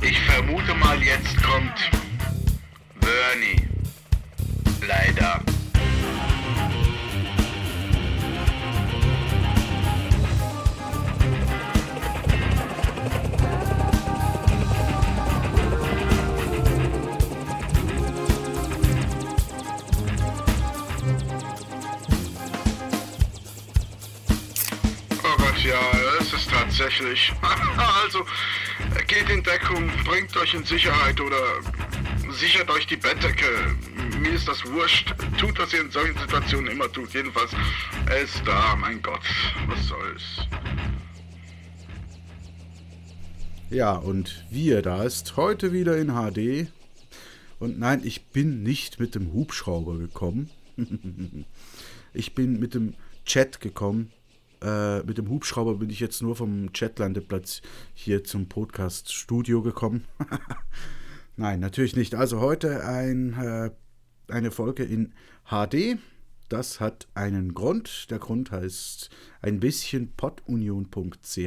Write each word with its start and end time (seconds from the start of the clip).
Ich 0.00 0.20
vermute 0.20 0.74
mal, 0.74 1.02
jetzt 1.02 1.42
kommt 1.42 1.90
Bernie. 3.00 3.66
Leider. 4.86 5.47
Tatsächlich. 26.88 27.32
also, 28.04 28.24
geht 29.06 29.28
in 29.30 29.42
Deckung, 29.42 29.90
bringt 30.04 30.36
euch 30.36 30.54
in 30.54 30.64
Sicherheit 30.64 31.20
oder 31.20 31.36
sichert 32.32 32.70
euch 32.70 32.86
die 32.86 32.96
Bettdecke. 32.96 33.46
Mir 34.18 34.32
ist 34.32 34.48
das 34.48 34.64
wurscht. 34.66 35.14
Tut, 35.38 35.58
was 35.58 35.72
ihr 35.72 35.80
in 35.80 35.90
solchen 35.90 36.18
Situationen 36.18 36.70
immer 36.70 36.90
tut. 36.90 37.12
Jedenfalls, 37.14 37.52
er 38.06 38.20
ist 38.20 38.42
da, 38.44 38.76
mein 38.76 39.00
Gott. 39.02 39.22
Was 39.68 39.86
soll's. 39.86 40.22
Ja, 43.70 43.92
und 43.92 44.44
wie 44.50 44.70
er 44.70 44.82
da 44.82 45.02
ist, 45.02 45.36
heute 45.36 45.72
wieder 45.72 45.98
in 45.98 46.08
HD. 46.08 46.70
Und 47.58 47.78
nein, 47.78 48.00
ich 48.04 48.26
bin 48.26 48.62
nicht 48.62 48.98
mit 48.98 49.14
dem 49.14 49.32
Hubschrauber 49.32 49.98
gekommen. 49.98 50.50
ich 52.14 52.34
bin 52.34 52.58
mit 52.58 52.74
dem 52.74 52.94
Chat 53.26 53.60
gekommen. 53.60 54.10
Äh, 54.62 55.02
mit 55.04 55.18
dem 55.18 55.28
Hubschrauber 55.28 55.76
bin 55.76 55.90
ich 55.90 56.00
jetzt 56.00 56.22
nur 56.22 56.36
vom 56.36 56.72
Chatlandeplatz 56.72 57.62
hier 57.94 58.24
zum 58.24 58.48
Podcast-Studio 58.48 59.62
gekommen. 59.62 60.04
nein, 61.36 61.60
natürlich 61.60 61.94
nicht. 61.94 62.14
Also 62.14 62.40
heute 62.40 62.84
ein, 62.84 63.34
äh, 63.34 63.70
eine 64.28 64.50
Folge 64.50 64.84
in 64.84 65.14
HD. 65.44 65.98
Das 66.48 66.80
hat 66.80 67.08
einen 67.14 67.54
Grund. 67.54 68.10
Der 68.10 68.18
Grund 68.18 68.50
heißt 68.50 69.10
ein 69.42 69.60
bisschen 69.60 70.12
podunion.ch. 70.12 71.38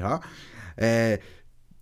Äh, 0.77 1.19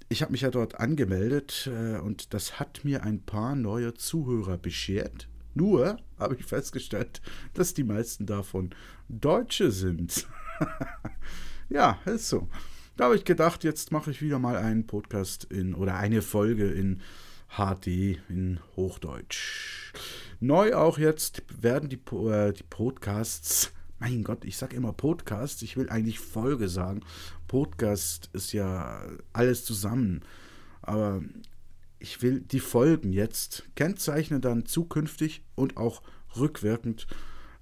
ich 0.07 0.23
habe 0.23 0.31
mich 0.31 0.41
ja 0.41 0.49
dort 0.49 0.79
angemeldet 0.79 1.69
äh, 1.71 1.99
und 1.99 2.33
das 2.33 2.59
hat 2.59 2.83
mir 2.83 3.03
ein 3.03 3.21
paar 3.21 3.55
neue 3.55 3.93
Zuhörer 3.93 4.57
beschert. 4.57 5.27
Nur 5.53 5.99
habe 6.17 6.35
ich 6.35 6.45
festgestellt, 6.45 7.21
dass 7.53 7.73
die 7.73 7.83
meisten 7.83 8.25
davon 8.25 8.71
Deutsche 9.07 9.71
sind. 9.71 10.27
ja, 11.69 11.99
ist 12.05 12.29
so. 12.29 12.47
Da 12.97 13.05
habe 13.05 13.15
ich 13.15 13.25
gedacht, 13.25 13.63
jetzt 13.63 13.91
mache 13.91 14.11
ich 14.11 14.21
wieder 14.21 14.39
mal 14.39 14.57
einen 14.57 14.85
Podcast 14.85 15.45
in 15.45 15.73
oder 15.73 15.95
eine 15.95 16.21
Folge 16.21 16.69
in 16.69 17.01
HD 17.57 18.19
in 18.29 18.59
Hochdeutsch. 18.75 19.93
Neu 20.39 20.75
auch 20.75 20.97
jetzt 20.97 21.43
werden 21.61 21.89
die, 21.89 21.99
äh, 22.15 22.53
die 22.53 22.63
Podcasts 22.63 23.71
mein 23.99 24.23
Gott, 24.23 24.45
ich 24.45 24.57
sage 24.57 24.75
immer 24.75 24.93
Podcast, 24.93 25.61
ich 25.61 25.75
will 25.75 25.89
eigentlich 25.89 26.19
Folge 26.19 26.69
sagen. 26.69 27.01
Podcast 27.47 28.29
ist 28.33 28.53
ja 28.53 29.01
alles 29.33 29.65
zusammen. 29.65 30.21
Aber 30.81 31.21
ich 31.99 32.21
will 32.21 32.39
die 32.39 32.61
Folgen 32.61 33.11
jetzt 33.11 33.63
kennzeichnen, 33.75 34.39
dann 34.39 34.65
zukünftig 34.65 35.43
und 35.55 35.75
auch 35.75 36.01
rückwirkend 36.37 37.07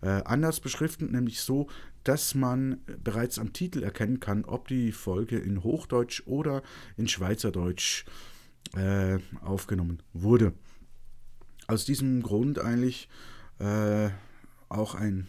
äh, 0.01 0.21
anders 0.25 0.59
beschriften, 0.59 1.11
nämlich 1.11 1.41
so, 1.41 1.67
dass 2.07 2.35
man 2.35 2.81
bereits 3.03 3.39
am 3.39 3.53
Titel 3.53 3.83
erkennen 3.83 4.19
kann, 4.19 4.45
ob 4.45 4.67
die 4.67 4.91
Folge 4.91 5.37
in 5.37 5.63
Hochdeutsch 5.63 6.23
oder 6.25 6.63
in 6.95 7.07
Schweizerdeutsch 7.07 8.05
äh, 8.75 9.19
aufgenommen 9.41 10.01
wurde. 10.13 10.53
Aus 11.67 11.85
diesem 11.85 12.21
Grund 12.21 12.59
eigentlich 12.59 13.09
äh, 13.59 14.09
auch 14.69 14.95
ein 14.95 15.27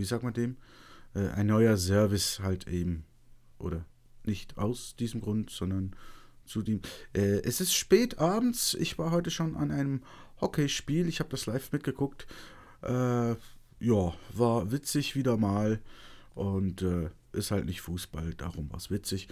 wie 0.00 0.04
sagt 0.04 0.22
man 0.22 0.32
dem, 0.32 0.56
äh, 1.14 1.28
ein 1.28 1.46
neuer 1.46 1.76
Service 1.76 2.40
halt 2.40 2.66
eben. 2.66 3.04
Oder 3.58 3.84
nicht 4.24 4.56
aus 4.56 4.96
diesem 4.96 5.20
Grund, 5.20 5.50
sondern 5.50 5.94
zu 6.44 6.62
dem. 6.62 6.80
Äh, 7.12 7.42
es 7.42 7.60
ist 7.60 7.74
spät 7.74 8.18
abends. 8.18 8.74
Ich 8.74 8.98
war 8.98 9.10
heute 9.10 9.30
schon 9.30 9.56
an 9.56 9.70
einem 9.70 10.02
Hockeyspiel. 10.40 11.06
Ich 11.06 11.20
habe 11.20 11.28
das 11.28 11.46
live 11.46 11.70
mitgeguckt. 11.72 12.26
Ja, 13.80 14.14
war 14.32 14.70
witzig 14.70 15.16
wieder 15.16 15.36
mal. 15.36 15.80
Und 16.34 16.82
äh, 16.82 17.10
ist 17.32 17.50
halt 17.50 17.66
nicht 17.66 17.80
Fußball, 17.80 18.34
darum 18.34 18.70
war 18.70 18.78
es 18.78 18.90
witzig. 18.90 19.28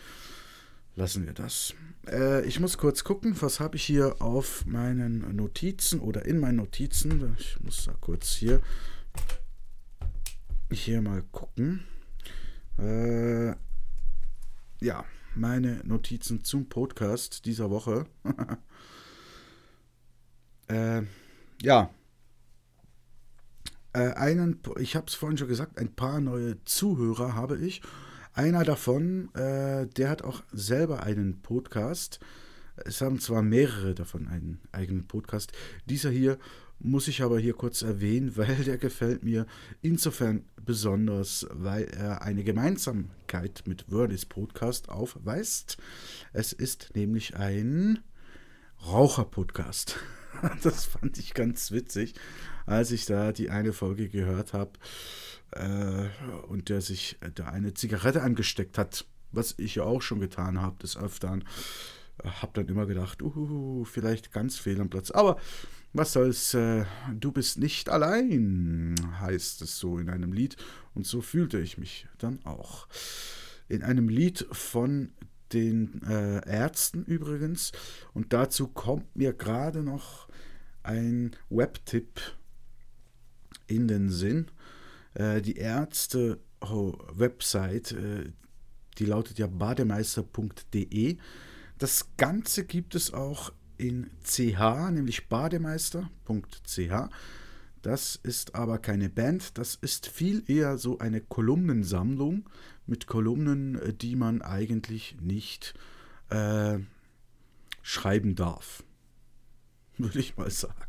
Lassen 0.97 1.27
wir 1.27 1.33
das. 1.33 1.75
Äh, 2.09 2.45
ich 2.45 2.59
muss 2.59 2.77
kurz 2.77 3.05
gucken, 3.05 3.37
was 3.41 3.61
habe 3.61 3.77
ich 3.77 3.85
hier 3.85 4.21
auf 4.21 4.67
meinen 4.67 5.37
Notizen 5.37 6.01
oder 6.01 6.25
in 6.25 6.41
meinen 6.41 6.57
Notizen. 6.57 7.37
Ich 7.39 7.61
muss 7.61 7.85
da 7.85 7.95
kurz 8.01 8.35
hier 8.35 8.61
hier 10.71 11.01
mal 11.01 11.23
gucken. 11.31 11.85
Äh, 12.79 13.51
ja, 14.81 15.05
meine 15.35 15.81
Notizen 15.85 16.45
zum 16.45 16.69
Podcast 16.69 17.45
dieser 17.45 17.71
Woche. 17.71 18.07
äh, 20.69 21.03
ja. 21.63 21.91
Äh, 23.93 24.13
einen, 24.13 24.61
ich 24.79 24.97
habe 24.97 25.07
es 25.07 25.15
vorhin 25.15 25.39
schon 25.39 25.49
gesagt, 25.49 25.79
ein 25.79 25.95
paar 25.95 26.21
neue 26.21 26.63
Zuhörer 26.65 27.35
habe 27.35 27.59
ich. 27.59 27.83
Einer 28.35 28.65
davon, 28.65 29.35
äh, 29.35 29.87
der 29.87 30.11
hat 30.11 30.23
auch 30.23 30.43
selber 30.53 31.03
einen 31.03 31.41
Podcast. 31.43 32.21
Es 32.77 33.01
haben 33.01 33.19
zwar 33.19 33.43
mehrere 33.43 33.95
davon 33.95 34.29
einen 34.29 34.61
eigenen 34.71 35.07
Podcast. 35.07 35.53
Dieser 35.87 36.11
hier 36.11 36.39
muss 36.79 37.09
ich 37.09 37.23
aber 37.23 37.39
hier 37.39 37.55
kurz 37.55 37.83
erwähnen, 37.83 38.33
weil 38.37 38.55
der 38.57 38.79
gefällt 38.79 39.25
mir 39.25 39.47
insofern 39.83 40.45
besonders, 40.65 41.47
weil 41.51 41.85
er 41.85 42.23
eine 42.23 42.45
Gemeinsamkeit 42.45 43.65
mit 43.67 43.91
Wordis 43.91 44.27
Podcast 44.27 44.89
aufweist. 44.89 45.79
Es 46.33 46.53
ist 46.53 46.91
nämlich 46.95 47.37
ein 47.37 48.01
Raucher-Podcast. 48.87 49.99
Das 50.63 50.85
fand 50.85 51.19
ich 51.19 51.35
ganz 51.35 51.73
witzig, 51.73 52.15
als 52.69 52.91
ich 52.91 53.07
da 53.07 53.33
die 53.33 53.51
eine 53.51 53.73
Folge 53.73 54.09
gehört 54.09 54.53
habe 54.53 54.73
äh, 55.53 56.09
und 56.49 56.69
der 56.69 56.81
sich 56.81 57.19
da 57.35 57.47
eine 57.47 57.75
Zigarette 57.75 58.23
angesteckt 58.23 58.79
hat, 58.79 59.07
was 59.33 59.55
ich 59.59 59.77
ja 59.77 59.85
auch 59.85 60.03
schon 60.03 60.21
getan 60.21 60.61
habe 60.61 60.79
des 60.79 60.97
Öfteren. 60.97 61.45
Hab 62.23 62.55
dann 62.55 62.67
immer 62.67 62.87
gedacht, 62.87 63.23
uh, 63.23 63.85
vielleicht 63.85 64.33
ganz 64.33 64.59
fehl 64.59 64.81
am 64.81 64.91
Platz. 64.91 65.13
Aber 65.13 65.39
was 65.93 66.13
soll's, 66.13 66.53
äh, 66.55 66.85
du 67.15 67.31
bist 67.31 67.59
nicht 67.59 67.89
allein, 67.89 68.97
heißt 69.21 69.63
es 69.63 69.79
so 69.79 69.99
in 69.99 70.11
einem 70.11 70.33
Lied. 70.33 70.57
Und 70.95 71.07
so 71.07 71.21
fühlte 71.21 71.61
ich 71.61 71.79
mich 71.79 72.07
dann 72.19 72.45
auch. 72.45 72.89
In 73.69 73.83
einem 73.83 74.09
Lied 74.09 74.47
von 74.51 75.13
den 75.53 76.03
äh, 76.03 76.47
Ärzten 76.49 77.05
übrigens. 77.05 77.73
Und 78.15 78.33
dazu 78.33 78.67
kommt 78.67 79.15
mir 79.15 79.33
gerade 79.33 79.83
noch 79.83 80.29
ein 80.83 81.37
Webtipp 81.51 82.21
in 83.69 83.87
den 83.87 84.11
Sinn. 84.11 84.51
Äh, 85.15 85.41
die 85.41 85.55
Ärzte-Website, 85.57 87.93
äh, 87.93 88.33
die 88.99 89.07
lautet 89.07 89.39
ja 89.39 89.47
bademeister.de. 89.47 91.17
Das 91.79 92.09
Ganze 92.17 92.65
gibt 92.65 92.97
es 92.97 93.15
auch 93.15 93.53
in 93.77 94.11
CH, 94.25 94.91
nämlich 94.91 95.29
bademeister.ch. 95.29 97.09
Das 97.83 98.17
ist 98.17 98.57
aber 98.57 98.79
keine 98.79 99.09
Band, 99.09 99.57
das 99.57 99.77
ist 99.77 100.09
viel 100.09 100.43
eher 100.51 100.79
so 100.79 100.99
eine 100.99 101.21
Kolumnensammlung 101.21 102.49
mit 102.87 103.07
Kolumnen, 103.07 103.77
äh, 103.77 103.95
die 103.95 104.17
man 104.17 104.43
eigentlich 104.43 105.17
nicht 105.21 105.75
äh, 106.31 106.79
schreiben 107.83 108.35
darf. 108.35 108.83
Würde 109.99 110.19
ich 110.19 110.37
mal 110.37 110.51
sagen. 110.51 110.88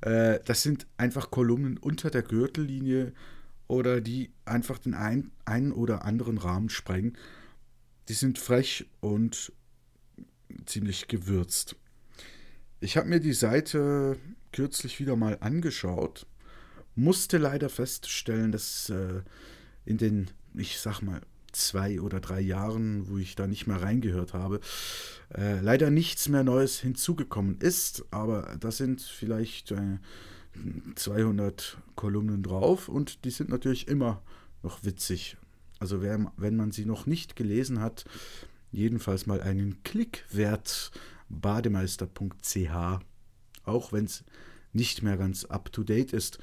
Äh, 0.00 0.40
das 0.44 0.62
sind 0.62 0.86
einfach 0.96 1.30
Kolumnen 1.30 1.78
unter 1.78 2.10
der 2.10 2.22
Gürtellinie 2.22 3.12
oder 3.66 4.00
die 4.00 4.30
einfach 4.44 4.78
den 4.78 4.94
ein, 4.94 5.30
einen 5.44 5.72
oder 5.72 6.04
anderen 6.04 6.38
Rahmen 6.38 6.70
sprengen. 6.70 7.16
Die 8.08 8.14
sind 8.14 8.38
frech 8.38 8.86
und 9.00 9.52
ziemlich 10.66 11.08
gewürzt. 11.08 11.76
Ich 12.80 12.96
habe 12.96 13.08
mir 13.08 13.20
die 13.20 13.32
Seite 13.32 14.16
kürzlich 14.52 15.00
wieder 15.00 15.16
mal 15.16 15.36
angeschaut, 15.40 16.26
musste 16.94 17.38
leider 17.38 17.68
feststellen, 17.68 18.52
dass 18.52 18.88
äh, 18.88 19.22
in 19.84 19.98
den, 19.98 20.30
ich 20.54 20.80
sag 20.80 21.02
mal, 21.02 21.20
zwei 21.66 22.00
oder 22.00 22.20
drei 22.20 22.40
Jahren, 22.40 23.08
wo 23.08 23.18
ich 23.18 23.34
da 23.34 23.46
nicht 23.46 23.66
mehr 23.66 23.82
reingehört 23.82 24.34
habe, 24.34 24.60
äh, 25.36 25.60
leider 25.60 25.90
nichts 25.90 26.28
mehr 26.28 26.44
Neues 26.44 26.78
hinzugekommen 26.80 27.58
ist. 27.60 28.04
Aber 28.10 28.56
da 28.58 28.70
sind 28.70 29.02
vielleicht 29.02 29.72
äh, 29.72 29.98
200 30.94 31.78
Kolumnen 31.94 32.42
drauf 32.42 32.88
und 32.88 33.24
die 33.24 33.30
sind 33.30 33.50
natürlich 33.50 33.88
immer 33.88 34.22
noch 34.62 34.84
witzig. 34.84 35.36
Also 35.78 36.02
wer, 36.02 36.32
wenn 36.36 36.56
man 36.56 36.72
sie 36.72 36.84
noch 36.84 37.06
nicht 37.06 37.36
gelesen 37.36 37.80
hat, 37.80 38.04
jedenfalls 38.72 39.26
mal 39.26 39.40
einen 39.40 39.82
Klick 39.82 40.24
wert 40.30 40.90
bademeister.ch, 41.28 43.00
auch 43.64 43.92
wenn 43.92 44.04
es 44.04 44.24
nicht 44.72 45.02
mehr 45.02 45.16
ganz 45.16 45.44
up-to-date 45.44 46.12
ist. 46.12 46.38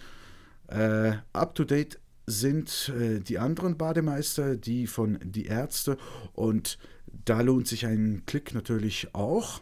Äh, 0.68 1.14
up-to-date 1.34 2.00
sind 2.26 2.90
äh, 2.90 3.20
die 3.20 3.40
anderen 3.40 3.78
Bademeister, 3.78 4.56
die 4.56 4.88
von 4.88 5.20
Die 5.24 5.46
Ärzte 5.46 5.98
und 6.34 6.78
da 7.26 7.42
lohnt 7.42 7.68
sich 7.68 7.86
ein 7.86 8.24
Klick 8.26 8.54
natürlich 8.54 9.14
auch. 9.14 9.62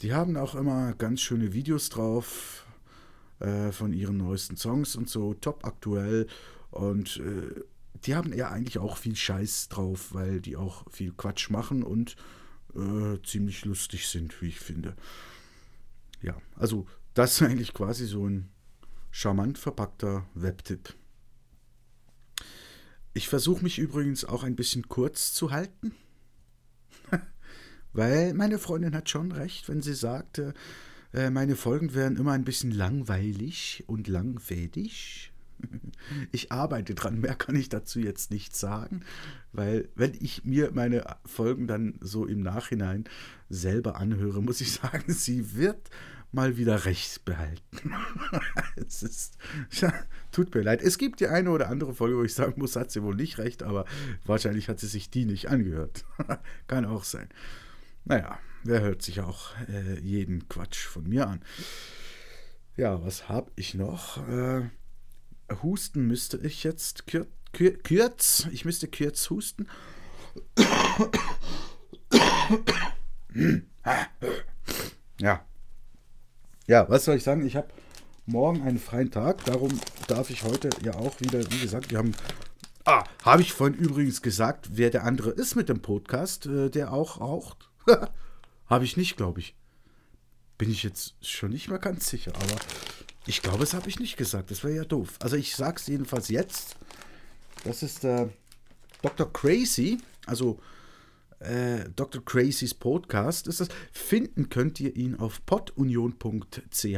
Die 0.00 0.12
haben 0.12 0.36
auch 0.36 0.54
immer 0.54 0.94
ganz 0.94 1.20
schöne 1.20 1.52
Videos 1.52 1.88
drauf 1.88 2.66
äh, 3.40 3.72
von 3.72 3.92
ihren 3.92 4.16
neuesten 4.16 4.56
Songs 4.56 4.96
und 4.96 5.08
so, 5.08 5.34
top 5.34 5.64
aktuell 5.64 6.26
und 6.70 7.18
äh, 7.18 7.62
die 8.04 8.14
haben 8.14 8.32
ja 8.32 8.50
eigentlich 8.50 8.78
auch 8.78 8.96
viel 8.96 9.14
Scheiß 9.14 9.68
drauf, 9.68 10.12
weil 10.12 10.40
die 10.40 10.56
auch 10.56 10.90
viel 10.90 11.12
Quatsch 11.12 11.50
machen 11.50 11.82
und 11.82 12.16
äh, 12.74 13.22
ziemlich 13.24 13.64
lustig 13.64 14.08
sind, 14.08 14.40
wie 14.42 14.48
ich 14.48 14.60
finde. 14.60 14.96
Ja, 16.20 16.36
also 16.56 16.86
das 17.14 17.34
ist 17.34 17.42
eigentlich 17.42 17.74
quasi 17.74 18.06
so 18.06 18.26
ein 18.26 18.48
charmant 19.10 19.58
verpackter 19.58 20.26
Webtipp. 20.34 20.94
Ich 23.14 23.28
versuche 23.28 23.62
mich 23.62 23.78
übrigens 23.78 24.24
auch 24.24 24.42
ein 24.42 24.56
bisschen 24.56 24.88
kurz 24.88 25.34
zu 25.34 25.50
halten, 25.50 25.94
weil 27.92 28.32
meine 28.32 28.58
Freundin 28.58 28.94
hat 28.94 29.10
schon 29.10 29.32
recht, 29.32 29.68
wenn 29.68 29.82
sie 29.82 29.94
sagte, 29.94 30.54
äh, 31.12 31.28
meine 31.28 31.56
Folgen 31.56 31.94
wären 31.94 32.16
immer 32.16 32.32
ein 32.32 32.44
bisschen 32.44 32.70
langweilig 32.70 33.84
und 33.86 34.08
langfädig. 34.08 35.30
Ich 36.32 36.50
arbeite 36.50 36.96
dran, 36.96 37.20
mehr 37.20 37.36
kann 37.36 37.54
ich 37.54 37.68
dazu 37.68 38.00
jetzt 38.00 38.32
nicht 38.32 38.56
sagen, 38.56 39.04
weil 39.52 39.88
wenn 39.94 40.12
ich 40.18 40.44
mir 40.44 40.72
meine 40.72 41.04
Folgen 41.24 41.68
dann 41.68 41.94
so 42.00 42.26
im 42.26 42.40
Nachhinein 42.40 43.04
selber 43.48 43.96
anhöre, 43.96 44.42
muss 44.42 44.60
ich 44.60 44.72
sagen, 44.82 45.12
sie 45.12 45.54
wird 45.54 45.88
mal 46.32 46.56
wieder 46.56 46.84
recht 46.86 47.24
behalten. 47.24 47.94
es 48.76 49.02
ist, 49.02 49.36
ja, 49.70 49.92
tut 50.32 50.54
mir 50.54 50.62
leid. 50.62 50.82
Es 50.82 50.98
gibt 50.98 51.20
die 51.20 51.28
eine 51.28 51.50
oder 51.50 51.68
andere 51.68 51.94
Folge, 51.94 52.16
wo 52.16 52.24
ich 52.24 52.34
sagen 52.34 52.60
muss, 52.60 52.74
hat 52.74 52.90
sie 52.90 53.02
wohl 53.02 53.14
nicht 53.14 53.38
recht, 53.38 53.62
aber 53.62 53.84
wahrscheinlich 54.24 54.68
hat 54.68 54.80
sie 54.80 54.86
sich 54.86 55.10
die 55.10 55.26
nicht 55.26 55.48
angehört. 55.50 56.04
Kann 56.66 56.86
auch 56.86 57.04
sein. 57.04 57.28
Naja, 58.04 58.38
wer 58.64 58.80
hört 58.80 59.02
sich 59.02 59.20
auch 59.20 59.50
äh, 59.68 60.00
jeden 60.00 60.48
Quatsch 60.48 60.86
von 60.86 61.08
mir 61.08 61.28
an? 61.28 61.44
Ja, 62.76 63.04
was 63.04 63.28
habe 63.28 63.52
ich 63.54 63.74
noch? 63.74 64.26
Äh, 64.28 64.62
husten 65.62 66.06
müsste 66.06 66.38
ich 66.38 66.64
jetzt 66.64 67.06
kür, 67.06 67.26
kür, 67.52 67.72
kürz. 67.72 68.48
Ich 68.52 68.64
müsste 68.64 68.88
kürz 68.88 69.28
husten. 69.28 69.68
ja. 75.20 75.44
Ja, 76.66 76.88
was 76.88 77.04
soll 77.04 77.16
ich 77.16 77.24
sagen? 77.24 77.44
Ich 77.44 77.56
habe 77.56 77.68
morgen 78.26 78.62
einen 78.62 78.78
freien 78.78 79.10
Tag, 79.10 79.44
darum 79.44 79.70
darf 80.06 80.30
ich 80.30 80.44
heute 80.44 80.70
ja 80.84 80.94
auch 80.94 81.20
wieder, 81.20 81.40
wie 81.50 81.60
gesagt, 81.60 81.90
wir 81.90 81.98
haben. 81.98 82.14
Ah, 82.84 83.04
habe 83.24 83.42
ich 83.42 83.52
vorhin 83.52 83.76
übrigens 83.76 84.22
gesagt, 84.22 84.70
wer 84.72 84.90
der 84.90 85.04
andere 85.04 85.30
ist 85.30 85.54
mit 85.54 85.68
dem 85.68 85.82
Podcast, 85.82 86.46
äh, 86.46 86.68
der 86.68 86.92
auch 86.92 87.20
raucht? 87.20 87.70
habe 88.66 88.84
ich 88.84 88.96
nicht, 88.96 89.16
glaube 89.16 89.40
ich. 89.40 89.54
Bin 90.58 90.70
ich 90.70 90.82
jetzt 90.82 91.14
schon 91.20 91.50
nicht 91.50 91.68
mehr 91.68 91.78
ganz 91.78 92.08
sicher, 92.08 92.32
aber 92.34 92.56
ich 93.26 93.42
glaube, 93.42 93.58
das 93.58 93.74
habe 93.74 93.88
ich 93.88 93.98
nicht 93.98 94.16
gesagt. 94.16 94.50
Das 94.50 94.62
wäre 94.64 94.76
ja 94.76 94.84
doof. 94.84 95.16
Also 95.20 95.36
ich 95.36 95.54
sage 95.56 95.76
es 95.76 95.86
jedenfalls 95.86 96.28
jetzt. 96.28 96.76
Das 97.64 97.82
ist 97.82 98.04
der 98.04 98.30
Dr. 99.02 99.32
Crazy, 99.32 99.98
also 100.26 100.58
äh, 101.44 101.90
Dr. 101.94 102.24
Crazy's 102.24 102.74
Podcast 102.74 103.46
ist 103.46 103.60
das. 103.60 103.68
Finden 103.92 104.48
könnt 104.48 104.80
ihr 104.80 104.96
ihn 104.96 105.16
auf 105.16 105.44
podunion.ch 105.46 106.96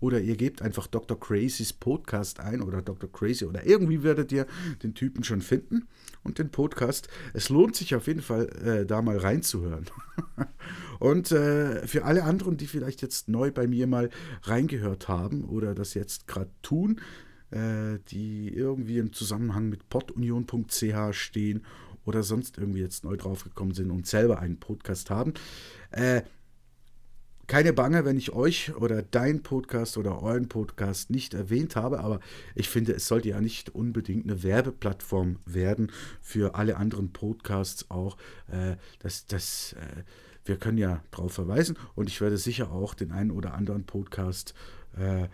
oder 0.00 0.20
ihr 0.20 0.36
gebt 0.36 0.62
einfach 0.62 0.86
Dr. 0.86 1.18
Crazy's 1.18 1.72
Podcast 1.72 2.40
ein 2.40 2.62
oder 2.62 2.82
Dr. 2.82 3.10
Crazy 3.10 3.44
oder 3.44 3.66
irgendwie 3.66 4.02
werdet 4.02 4.32
ihr 4.32 4.46
den 4.82 4.94
Typen 4.94 5.24
schon 5.24 5.42
finden 5.42 5.88
und 6.22 6.38
den 6.38 6.50
Podcast. 6.50 7.08
Es 7.34 7.48
lohnt 7.48 7.76
sich 7.76 7.94
auf 7.94 8.06
jeden 8.06 8.22
Fall, 8.22 8.48
äh, 8.64 8.86
da 8.86 9.02
mal 9.02 9.18
reinzuhören. 9.18 9.86
und 10.98 11.32
äh, 11.32 11.86
für 11.86 12.04
alle 12.04 12.24
anderen, 12.24 12.56
die 12.56 12.66
vielleicht 12.66 13.02
jetzt 13.02 13.28
neu 13.28 13.50
bei 13.50 13.66
mir 13.66 13.86
mal 13.86 14.10
reingehört 14.42 15.08
haben 15.08 15.44
oder 15.44 15.74
das 15.74 15.94
jetzt 15.94 16.26
gerade 16.26 16.50
tun, 16.62 17.00
äh, 17.50 17.98
die 18.08 18.48
irgendwie 18.48 18.98
im 18.98 19.12
Zusammenhang 19.12 19.68
mit 19.68 19.88
podunion.ch 19.88 21.12
stehen 21.12 21.64
oder 22.04 22.22
sonst 22.22 22.58
irgendwie 22.58 22.80
jetzt 22.80 23.04
neu 23.04 23.16
draufgekommen 23.16 23.74
sind 23.74 23.90
und 23.90 24.06
selber 24.06 24.38
einen 24.38 24.58
Podcast 24.58 25.10
haben. 25.10 25.34
Äh, 25.90 26.22
keine 27.50 27.72
Bange, 27.72 28.04
wenn 28.04 28.16
ich 28.16 28.32
euch 28.32 28.76
oder 28.76 29.02
dein 29.02 29.42
Podcast 29.42 29.98
oder 29.98 30.22
euren 30.22 30.48
Podcast 30.48 31.10
nicht 31.10 31.34
erwähnt 31.34 31.74
habe, 31.74 31.98
aber 31.98 32.20
ich 32.54 32.68
finde, 32.68 32.92
es 32.92 33.08
sollte 33.08 33.30
ja 33.30 33.40
nicht 33.40 33.74
unbedingt 33.74 34.24
eine 34.24 34.44
Werbeplattform 34.44 35.40
werden 35.46 35.90
für 36.20 36.54
alle 36.54 36.76
anderen 36.76 37.12
Podcasts 37.12 37.90
auch. 37.90 38.16
Äh, 38.46 38.76
das, 39.00 39.26
das, 39.26 39.72
äh, 39.72 40.04
wir 40.44 40.58
können 40.58 40.78
ja 40.78 41.02
darauf 41.10 41.32
verweisen 41.32 41.76
und 41.96 42.08
ich 42.08 42.20
werde 42.20 42.36
sicher 42.36 42.70
auch 42.70 42.94
den 42.94 43.10
einen 43.10 43.32
oder 43.32 43.54
anderen 43.54 43.84
Podcast 43.84 44.54
äh, 44.96 45.26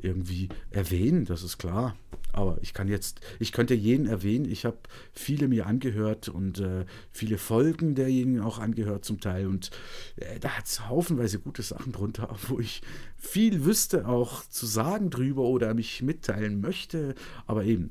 irgendwie 0.00 0.48
erwähnen, 0.70 1.24
das 1.24 1.42
ist 1.42 1.58
klar. 1.58 1.96
Aber 2.32 2.58
ich 2.62 2.74
kann 2.74 2.88
jetzt, 2.88 3.20
ich 3.38 3.52
könnte 3.52 3.74
jeden 3.74 4.06
erwähnen. 4.06 4.44
Ich 4.44 4.64
habe 4.64 4.78
viele 5.12 5.48
mir 5.48 5.66
angehört 5.66 6.28
und 6.28 6.60
äh, 6.60 6.86
viele 7.10 7.38
Folgen 7.38 7.94
derjenigen 7.94 8.40
auch 8.40 8.58
angehört 8.58 9.04
zum 9.04 9.20
Teil. 9.20 9.46
Und 9.46 9.70
äh, 10.16 10.38
da 10.38 10.50
hat 10.50 10.66
es 10.66 10.88
haufenweise 10.88 11.40
gute 11.40 11.62
Sachen 11.62 11.92
drunter, 11.92 12.34
wo 12.48 12.60
ich 12.60 12.82
viel 13.16 13.64
wüsste 13.64 14.06
auch 14.06 14.44
zu 14.44 14.66
sagen 14.66 15.10
drüber 15.10 15.42
oder 15.42 15.74
mich 15.74 16.02
mitteilen 16.02 16.60
möchte. 16.60 17.14
Aber 17.46 17.64
eben, 17.64 17.90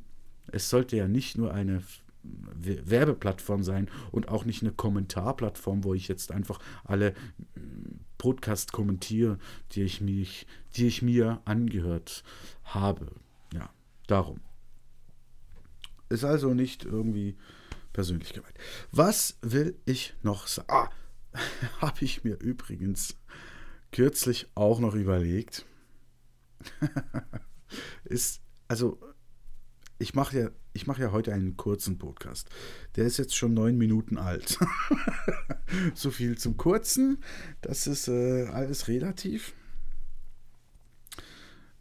es 0.51 0.69
sollte 0.69 0.95
ja 0.95 1.07
nicht 1.07 1.37
nur 1.37 1.53
eine 1.53 1.83
Werbeplattform 2.23 3.63
sein 3.63 3.89
und 4.11 4.27
auch 4.27 4.45
nicht 4.45 4.61
eine 4.61 4.71
Kommentarplattform, 4.71 5.83
wo 5.83 5.93
ich 5.93 6.07
jetzt 6.07 6.31
einfach 6.31 6.59
alle 6.83 7.13
Podcast 8.19 8.71
kommentiere, 8.71 9.39
die 9.71 9.81
ich, 9.81 10.01
mich, 10.01 10.45
die 10.75 10.85
ich 10.85 11.01
mir 11.01 11.41
angehört 11.45 12.23
habe. 12.65 13.11
Ja, 13.51 13.73
darum. 14.05 14.41
Ist 16.09 16.23
also 16.23 16.53
nicht 16.53 16.85
irgendwie 16.85 17.35
persönlich 17.93 18.33
gemeint. 18.33 18.55
Was 18.91 19.37
will 19.41 19.79
ich 19.85 20.13
noch 20.21 20.45
sagen? 20.45 20.69
Ah, 20.69 20.89
habe 21.81 22.03
ich 22.03 22.23
mir 22.23 22.35
übrigens 22.39 23.15
kürzlich 23.91 24.47
auch 24.53 24.79
noch 24.79 24.93
überlegt. 24.93 25.65
ist, 28.03 28.41
also 28.67 28.99
ich 29.99 30.15
mache 30.15 30.39
ja, 30.39 30.49
ich 30.73 30.87
mache 30.87 31.01
ja 31.01 31.11
heute 31.11 31.33
einen 31.33 31.57
kurzen 31.57 31.97
Podcast. 31.97 32.49
Der 32.95 33.05
ist 33.05 33.17
jetzt 33.17 33.35
schon 33.35 33.53
neun 33.53 33.77
Minuten 33.77 34.17
alt. 34.17 34.57
so 35.93 36.09
viel 36.09 36.37
zum 36.37 36.57
Kurzen. 36.57 37.21
Das 37.61 37.85
ist 37.85 38.07
äh, 38.07 38.47
alles 38.47 38.87
relativ. 38.87 39.53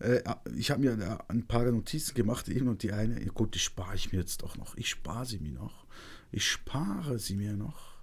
Äh, 0.01 0.23
ich 0.57 0.71
habe 0.71 0.81
mir 0.81 1.25
ein 1.29 1.47
paar 1.47 1.65
Notizen 1.71 2.15
gemacht 2.15 2.49
eben 2.49 2.69
und 2.69 2.83
die 2.83 2.93
eine, 2.93 3.25
gut, 3.27 3.55
die 3.55 3.61
spare 3.61 3.95
ich 3.95 4.13
mir 4.13 4.19
jetzt 4.19 4.43
doch 4.43 4.57
noch. 4.57 4.77
Ich 4.77 4.89
spare 4.89 5.25
sie 5.25 5.39
mir 5.39 5.53
noch. 5.53 5.87
Ich 6.33 6.47
spare 6.47 7.19
sie 7.21 7.37
mir 7.37 7.55
noch. 7.55 8.03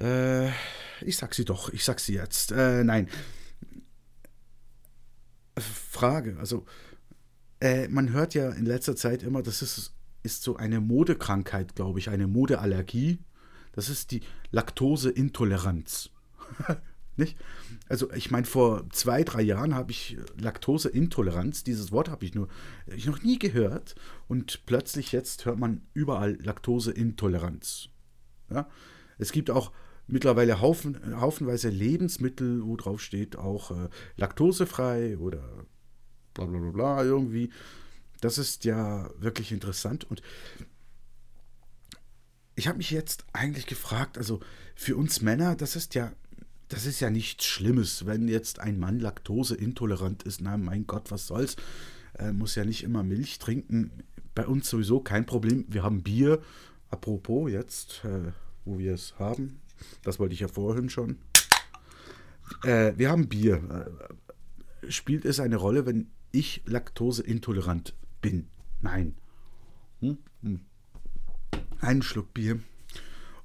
Äh, 0.00 0.48
ich 1.02 1.16
sag 1.16 1.34
sie 1.34 1.44
doch, 1.44 1.70
ich 1.72 1.84
sag 1.84 2.00
sie 2.00 2.14
jetzt. 2.14 2.52
Äh, 2.52 2.84
nein. 2.84 3.08
Frage, 5.58 6.36
also 6.38 6.64
äh, 7.60 7.88
man 7.88 8.12
hört 8.12 8.34
ja 8.34 8.50
in 8.50 8.66
letzter 8.66 8.96
Zeit 8.96 9.22
immer, 9.22 9.42
das 9.42 9.62
ist, 9.62 9.94
ist 10.22 10.42
so 10.42 10.56
eine 10.56 10.80
Modekrankheit, 10.80 11.74
glaube 11.74 11.98
ich, 11.98 12.10
eine 12.10 12.26
Modeallergie. 12.26 13.18
Das 13.72 13.88
ist 13.88 14.10
die 14.10 14.22
Laktoseintoleranz. 14.50 16.10
Nicht? 17.16 17.36
Also 17.88 18.12
ich 18.12 18.30
meine, 18.30 18.46
vor 18.46 18.88
zwei, 18.90 19.24
drei 19.24 19.42
Jahren 19.42 19.74
habe 19.74 19.90
ich 19.90 20.16
Laktoseintoleranz, 20.40 21.64
dieses 21.64 21.90
Wort 21.90 22.08
habe 22.08 22.24
ich 22.24 22.34
nur 22.34 22.46
ich 22.86 23.06
noch 23.06 23.22
nie 23.22 23.40
gehört 23.40 23.96
und 24.28 24.64
plötzlich 24.66 25.10
jetzt 25.10 25.44
hört 25.44 25.58
man 25.58 25.82
überall 25.94 26.38
Laktoseintoleranz. 26.40 27.88
Ja? 28.50 28.68
Es 29.18 29.32
gibt 29.32 29.50
auch 29.50 29.72
mittlerweile 30.06 30.60
Haufen, 30.60 31.20
haufenweise 31.20 31.70
Lebensmittel, 31.70 32.64
wo 32.64 32.76
drauf 32.76 33.00
steht 33.00 33.36
auch 33.36 33.72
äh, 33.72 33.88
laktosefrei 34.16 35.18
oder 35.18 35.66
bla 36.46 36.58
bla 36.58 36.58
bla 36.58 36.70
bla 36.70 37.04
irgendwie. 37.04 37.50
Das 38.20 38.38
ist 38.38 38.64
ja 38.64 39.10
wirklich 39.18 39.52
interessant. 39.52 40.04
Und 40.04 40.22
ich 42.54 42.66
habe 42.66 42.78
mich 42.78 42.90
jetzt 42.90 43.24
eigentlich 43.32 43.66
gefragt, 43.66 44.18
also 44.18 44.40
für 44.74 44.96
uns 44.96 45.22
Männer, 45.22 45.54
das 45.54 45.76
ist 45.76 45.94
ja, 45.94 46.12
das 46.68 46.86
ist 46.86 47.00
ja 47.00 47.10
nichts 47.10 47.44
Schlimmes, 47.44 48.06
wenn 48.06 48.28
jetzt 48.28 48.58
ein 48.58 48.78
Mann 48.78 48.98
laktoseintolerant 48.98 50.24
ist. 50.24 50.40
Na, 50.40 50.56
mein 50.56 50.86
Gott, 50.86 51.10
was 51.10 51.26
soll's? 51.26 51.56
Äh, 52.18 52.32
muss 52.32 52.56
ja 52.56 52.64
nicht 52.64 52.82
immer 52.82 53.02
Milch 53.02 53.38
trinken. 53.38 53.90
Bei 54.34 54.46
uns 54.46 54.68
sowieso 54.68 55.00
kein 55.00 55.26
Problem. 55.26 55.64
Wir 55.68 55.82
haben 55.82 56.02
Bier. 56.02 56.40
Apropos 56.90 57.50
jetzt, 57.50 58.04
äh, 58.04 58.32
wo 58.64 58.78
wir 58.78 58.94
es 58.94 59.18
haben, 59.18 59.60
das 60.02 60.18
wollte 60.18 60.34
ich 60.34 60.40
ja 60.40 60.48
vorhin 60.48 60.88
schon. 60.90 61.18
Äh, 62.64 62.94
wir 62.96 63.10
haben 63.10 63.28
Bier. 63.28 63.88
Äh, 64.82 64.90
spielt 64.90 65.24
es 65.24 65.38
eine 65.38 65.56
Rolle, 65.56 65.86
wenn 65.86 66.10
ich 66.32 66.62
laktoseintolerant 66.66 67.94
bin? 68.20 68.48
Nein. 68.80 69.16
Hm? 70.00 70.18
Hm. 70.42 70.60
Einen 71.80 72.02
Schluck 72.02 72.34
Bier 72.34 72.60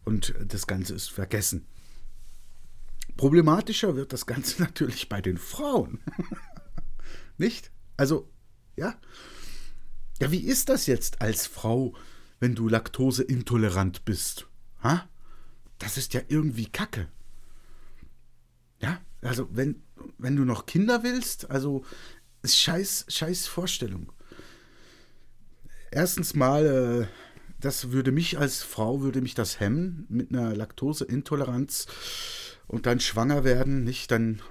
und 0.05 0.33
das 0.45 0.67
Ganze 0.67 0.93
ist 0.95 1.09
vergessen. 1.11 1.65
Problematischer 3.17 3.95
wird 3.95 4.13
das 4.13 4.25
Ganze 4.25 4.61
natürlich 4.61 5.09
bei 5.09 5.21
den 5.21 5.37
Frauen. 5.37 5.99
Nicht? 7.37 7.71
Also, 7.97 8.29
ja. 8.75 8.95
Ja, 10.19 10.31
wie 10.31 10.43
ist 10.43 10.69
das 10.69 10.85
jetzt 10.85 11.21
als 11.21 11.47
Frau, 11.47 11.95
wenn 12.39 12.55
du 12.55 12.67
laktoseintolerant 12.67 14.05
bist? 14.05 14.47
Ha? 14.83 15.07
Das 15.79 15.97
ist 15.97 16.13
ja 16.13 16.21
irgendwie 16.27 16.67
Kacke. 16.67 17.07
Ja, 18.79 18.99
also 19.21 19.47
wenn, 19.51 19.81
wenn 20.17 20.35
du 20.35 20.43
noch 20.43 20.65
Kinder 20.65 21.03
willst, 21.03 21.49
also 21.49 21.85
scheiß, 22.45 23.05
scheiß 23.07 23.47
Vorstellung. 23.47 24.11
Erstens 25.91 26.33
mal, 26.33 26.65
äh, 26.65 27.07
das 27.59 27.91
würde 27.91 28.11
mich 28.11 28.37
als 28.37 28.61
Frau, 28.63 29.01
würde 29.01 29.21
mich 29.21 29.35
das 29.35 29.59
hemmen 29.59 30.05
mit 30.09 30.31
einer 30.31 30.55
Laktoseintoleranz 30.55 31.87
und 32.67 32.85
dann 32.85 32.99
schwanger 32.99 33.43
werden, 33.43 33.83
nicht? 33.83 34.11
Dann 34.11 34.41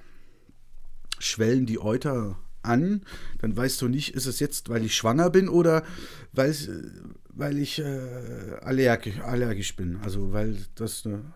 schwellen 1.19 1.67
die 1.67 1.81
Euter 1.81 2.39
an, 2.63 3.03
dann 3.41 3.57
weißt 3.57 3.83
du 3.83 3.89
nicht, 3.89 4.15
ist 4.15 4.27
es 4.27 4.41
jetzt, 4.41 4.69
weil 4.69 4.85
ich 4.85 4.97
schwanger 4.97 5.31
bin 5.31 5.49
oder 5.49 5.85
weil, 6.33 6.55
weil 7.29 7.59
ich 7.59 7.81
äh, 7.81 8.57
allergisch, 8.63 9.19
allergisch 9.21 9.77
bin. 9.77 9.99
Also 10.03 10.33
weil 10.33 10.57
das 10.75 11.05
eine 11.05 11.33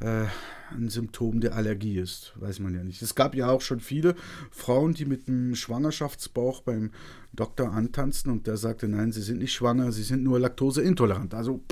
äh, 0.00 0.26
ein 0.70 0.88
Symptom 0.90 1.40
der 1.40 1.54
Allergie 1.54 1.98
ist. 1.98 2.32
Weiß 2.36 2.58
man 2.60 2.74
ja 2.74 2.84
nicht. 2.84 3.02
Es 3.02 3.14
gab 3.14 3.34
ja 3.34 3.48
auch 3.48 3.60
schon 3.60 3.80
viele 3.80 4.14
Frauen, 4.50 4.94
die 4.94 5.06
mit 5.06 5.28
einem 5.28 5.54
Schwangerschaftsbauch 5.54 6.62
beim 6.62 6.90
Doktor 7.32 7.72
antanzten 7.72 8.30
und 8.32 8.46
der 8.46 8.56
sagte, 8.56 8.88
nein, 8.88 9.12
sie 9.12 9.22
sind 9.22 9.38
nicht 9.38 9.52
schwanger, 9.52 9.92
sie 9.92 10.02
sind 10.02 10.22
nur 10.22 10.38
laktoseintolerant. 10.38 11.34
Also 11.34 11.62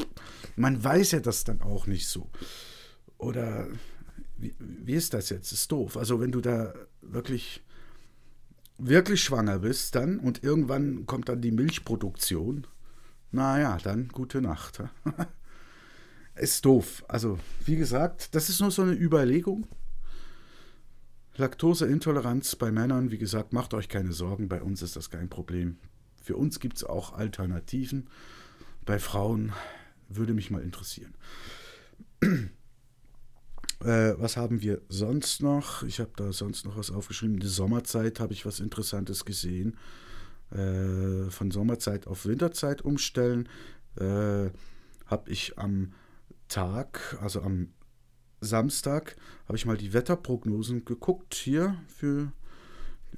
man 0.56 0.83
weiß 0.83 1.12
ja 1.12 1.21
das 1.21 1.45
dann 1.45 1.61
auch 1.61 1.87
nicht 1.87 2.09
so. 2.09 2.30
Oder 3.18 3.66
wie, 4.38 4.54
wie 4.59 4.95
ist 4.95 5.14
das 5.14 5.30
jetzt? 5.30 5.52
Ist 5.52 5.71
doof. 5.73 5.97
Also 5.97 6.21
wenn 6.21 6.33
du 6.33 6.40
da 6.40 6.75
wirklich 7.02 7.62
wirklich 8.78 9.23
schwanger 9.23 9.61
bist 9.61 9.95
dann 9.95 10.18
und 10.18 10.45
irgendwann 10.45 11.06
kommt 11.06 11.28
dann 11.28 11.40
die 11.40 11.50
Milchproduktion, 11.50 12.66
naja, 13.30 13.78
dann 13.83 14.09
gute 14.09 14.40
Nacht. 14.40 14.83
Ist 16.37 16.64
doof. 16.64 17.05
Also, 17.09 17.38
wie 17.64 17.76
gesagt, 17.76 18.35
das 18.35 18.49
ist 18.49 18.61
nur 18.61 18.71
so 18.71 18.83
eine 18.83 18.93
Überlegung. 18.93 19.66
Laktoseintoleranz 21.37 22.57
bei 22.57 22.71
Männern, 22.71 23.11
wie 23.11 23.19
gesagt, 23.19 23.52
macht 23.52 23.75
euch 23.75 23.88
keine 23.88 24.12
Sorgen, 24.12 24.49
bei 24.49 24.62
uns 24.62 24.83
ist 24.83 24.97
das 24.97 25.11
kein 25.11 25.28
Problem. 25.28 25.76
Für 26.23 26.37
uns 26.37 26.61
gibt 26.61 26.78
es 26.78 26.85
auch 26.85 27.12
Alternativen. 27.12 28.09
Bei 28.85 28.99
Frauen 28.99 29.52
würde 30.09 30.35
mich 30.35 30.50
mal 30.50 30.62
interessieren. 30.62 31.14
äh, 32.23 32.52
was 33.81 34.37
haben 34.37 34.61
wir 34.61 34.81
sonst 34.88 35.43
noch? 35.43 35.83
Ich 35.85 36.00
habe 36.00 36.12
da 36.16 36.33
sonst 36.33 36.64
noch 36.64 36.76
was 36.76 36.90
aufgeschrieben. 36.90 37.35
In 37.35 37.40
der 37.40 37.50
Sommerzeit 37.50 38.21
habe 38.21 38.33
ich 38.33 38.45
was 38.45 38.61
Interessantes 38.61 39.25
gesehen. 39.25 39.76
Äh, 40.50 41.31
von 41.31 41.50
Sommerzeit 41.50 42.07
auf 42.07 42.26
Winterzeit 42.26 42.83
umstellen. 42.83 43.49
Äh, 43.97 44.50
habe 45.07 45.31
ich 45.31 45.59
am 45.59 45.93
Tag, 46.49 47.19
also 47.21 47.43
am 47.43 47.69
Samstag, 48.41 49.17
habe 49.47 49.57
ich 49.57 49.67
mal 49.67 49.76
die 49.76 49.93
Wetterprognosen 49.93 50.85
geguckt 50.85 51.35
hier 51.35 51.76
für 51.88 52.33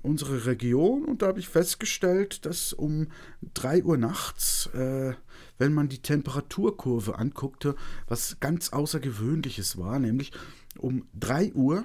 unsere 0.02 0.46
Region 0.46 1.04
und 1.04 1.22
da 1.22 1.28
habe 1.28 1.40
ich 1.40 1.48
festgestellt, 1.48 2.46
dass 2.46 2.72
um 2.72 3.08
3 3.54 3.82
Uhr 3.84 3.96
nachts, 3.96 4.66
äh, 4.74 5.14
wenn 5.58 5.74
man 5.74 5.88
die 5.88 6.00
Temperaturkurve 6.00 7.18
anguckte, 7.18 7.74
was 8.06 8.38
ganz 8.40 8.70
Außergewöhnliches 8.70 9.76
war, 9.76 9.98
nämlich 9.98 10.32
um 10.78 11.06
3 11.14 11.52
Uhr, 11.52 11.84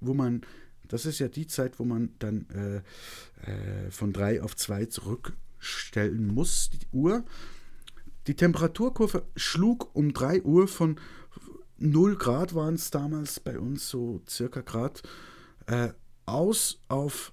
wo 0.00 0.14
man, 0.14 0.42
das 0.88 1.06
ist 1.06 1.20
ja 1.20 1.28
die 1.28 1.46
Zeit, 1.46 1.78
wo 1.78 1.84
man 1.84 2.14
dann 2.18 2.46
äh, 2.50 3.50
äh, 3.50 3.90
von 3.90 4.12
3 4.12 4.42
auf 4.42 4.56
2 4.56 4.86
zurückstellen 4.86 6.26
muss, 6.26 6.70
die 6.70 6.86
Uhr, 6.92 7.24
die 8.26 8.36
Temperaturkurve 8.36 9.26
schlug 9.36 9.94
um 9.94 10.12
3 10.12 10.42
Uhr 10.42 10.68
von 10.68 10.98
0 11.78 12.16
Grad 12.16 12.54
waren 12.54 12.74
es 12.74 12.90
damals 12.90 13.40
bei 13.40 13.58
uns 13.58 13.88
so 13.88 14.22
circa 14.28 14.60
Grad 14.60 15.02
äh, 15.66 15.90
aus 16.24 16.80
auf 16.88 17.32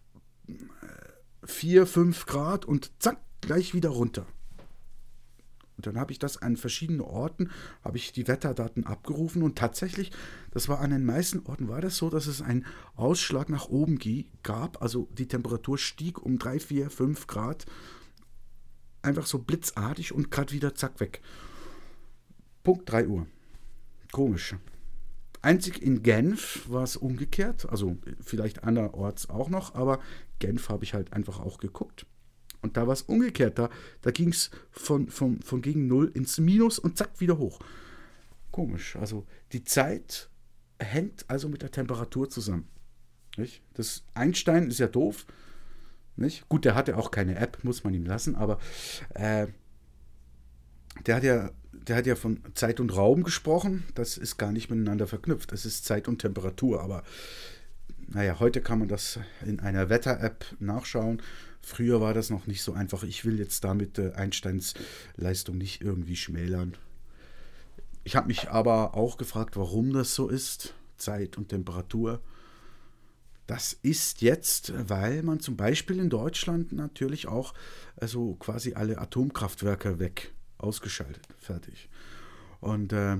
4, 1.43 1.83
äh, 1.83 1.86
5 1.86 2.25
Grad 2.25 2.65
und 2.65 2.91
zack, 3.00 3.19
gleich 3.41 3.74
wieder 3.74 3.89
runter. 3.89 4.25
Und 5.77 5.88
dann 5.88 6.00
habe 6.00 6.12
ich 6.12 6.19
das 6.19 6.38
an 6.38 6.57
verschiedenen 6.57 7.01
Orten, 7.01 7.50
habe 7.83 7.98
ich 7.98 8.12
die 8.12 8.27
Wetterdaten 8.27 8.86
abgerufen 8.86 9.41
und 9.41 9.57
tatsächlich, 9.57 10.12
das 10.51 10.69
war 10.69 10.79
an 10.79 10.91
den 10.91 11.05
meisten 11.05 11.43
Orten, 11.48 11.69
war 11.69 11.81
das 11.81 11.98
so, 11.98 12.12
dass 12.12 12.27
es 12.27 12.41
einen 12.41 12.67
Ausschlag 12.95 13.50
nach 13.50 13.67
oben 13.67 13.98
gab. 14.43 14.81
Also 14.83 15.07
die 15.17 15.27
Temperatur 15.27 15.79
stieg 15.79 16.21
um 16.24 16.38
3, 16.38 16.60
4, 16.60 16.89
5 16.91 17.25
Grad 17.25 17.65
einfach 19.01 19.25
so 19.25 19.39
blitzartig 19.39 20.13
und 20.13 20.31
gerade 20.31 20.53
wieder 20.53 20.75
zack 20.75 21.00
weg. 21.00 21.22
Punkt 22.63 22.91
3 22.91 23.08
Uhr. 23.08 23.27
Komisch. 24.12 24.55
Einzig 25.41 25.81
in 25.81 26.03
Genf 26.03 26.70
war 26.70 26.84
es 26.84 26.98
umgekehrt, 26.98 27.67
also 27.70 27.98
vielleicht 28.20 28.63
anderorts 28.63 29.29
auch 29.29 29.50
noch, 29.50 29.74
aber 29.74 30.00
Genf 30.38 30.70
habe 30.70 30.84
ich 30.84 30.93
halt 30.93 31.13
einfach 31.13 31.39
auch 31.39 31.58
geguckt. 31.58 32.05
Und 32.62 32.77
da 32.77 32.86
war 32.86 32.93
es 32.93 33.01
umgekehrt, 33.01 33.58
da, 33.58 33.72
da 34.01 34.12
ging 34.12 34.29
es 34.29 34.51
von, 34.70 35.10
von, 35.10 35.41
von 35.41 35.63
gegen 35.63 35.88
Null 35.88 36.12
ins 36.13 36.38
Minus 36.39 36.77
und 36.77 36.98
zack 36.98 37.20
wieder 37.20 37.39
hoch. 37.39 37.60
Komisch, 38.51 38.96
also 38.98 39.25
die 39.51 39.63
Zeit 39.63 40.29
hängt 40.77 41.27
also 41.27 41.50
mit 41.50 41.63
der 41.63 41.72
Temperatur 41.72 42.29
zusammen. 42.29 42.67
Nicht? 43.38 43.63
Das 43.74 44.03
Einstein 44.13 44.70
ist 44.70 44.79
ja 44.79 44.88
doof, 44.88 45.25
nicht? 46.15 46.48
Gut, 46.50 46.65
der 46.65 46.75
hatte 46.75 46.98
auch 46.98 47.12
keine 47.12 47.36
App, 47.36 47.63
muss 47.63 47.84
man 47.84 47.94
ihm 47.94 48.06
lassen, 48.06 48.36
aber 48.36 48.60
äh, 49.13 49.48
der, 51.06 51.15
hat 51.15 51.24
ja, 51.24 51.51
der 51.72 51.96
hat 51.96 52.06
ja 52.06 52.15
von 52.15 52.41
Zeit 52.53 52.80
und 52.80 52.96
Raum 52.96 53.24
gesprochen. 53.24 53.84
Das 53.96 54.18
ist 54.18 54.38
gar 54.38 54.51
nicht 54.51 54.70
miteinander 54.70 55.08
verknüpft. 55.08 55.51
Das 55.51 55.65
ist 55.65 55.86
Zeit 55.86 56.08
und 56.08 56.20
Temperatur. 56.20 56.82
Aber 56.82 57.03
naja, 58.08 58.39
heute 58.39 58.62
kann 58.62 58.80
man 58.80 58.88
das 58.88 59.20
in 59.46 59.60
einer 59.60 59.89
Wetter-App 59.89 60.46
nachschauen. 60.60 61.22
Früher 61.62 62.01
war 62.01 62.13
das 62.13 62.30
noch 62.30 62.48
nicht 62.48 62.63
so 62.63 62.74
einfach. 62.74 63.03
Ich 63.03 63.24
will 63.24 63.39
jetzt 63.39 63.63
damit 63.63 64.00
äh, 64.00 64.13
Einsteins 64.13 64.74
Leistung 65.15 65.58
nicht 65.58 65.82
irgendwie 65.82 66.15
schmälern. 66.15 66.75
Ich 68.03 68.15
habe 68.15 68.27
mich 68.27 68.50
aber 68.50 68.96
auch 68.96 69.18
gefragt, 69.18 69.58
warum 69.58 69.94
das 69.94 70.15
so 70.15 70.27
ist. 70.27 70.74
Zeit 70.98 71.38
und 71.38 71.50
Temperatur. 71.50 72.22
Das 73.48 73.74
ist 73.74 74.21
jetzt, 74.21 74.74
weil 74.89 75.24
man 75.24 75.39
zum 75.39 75.57
Beispiel 75.57 76.00
in 76.00 76.10
Deutschland 76.10 76.71
natürlich 76.71 77.27
auch 77.27 77.53
also 77.95 78.36
quasi 78.36 78.74
alle 78.74 78.98
Atomkraftwerke 78.98 80.00
weg, 80.00 80.33
ausgeschaltet, 80.57 81.27
fertig. 81.38 81.89
Und 82.60 82.93
äh, 82.93 83.17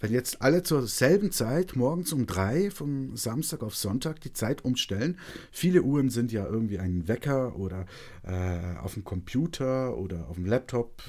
wenn 0.00 0.12
jetzt 0.12 0.42
alle 0.42 0.62
zur 0.62 0.86
selben 0.86 1.32
Zeit, 1.32 1.74
morgens 1.74 2.12
um 2.12 2.26
drei, 2.26 2.70
vom 2.70 3.16
Samstag 3.16 3.64
auf 3.64 3.74
Sonntag, 3.74 4.20
die 4.20 4.32
Zeit 4.32 4.64
umstellen, 4.64 5.18
viele 5.50 5.82
Uhren 5.82 6.08
sind 6.08 6.30
ja 6.30 6.46
irgendwie 6.46 6.78
ein 6.78 7.08
Wecker 7.08 7.56
oder 7.56 7.84
äh, 8.22 8.76
auf 8.78 8.94
dem 8.94 9.02
Computer 9.02 9.96
oder 9.96 10.28
auf 10.28 10.36
dem 10.36 10.46
Laptop, 10.46 11.02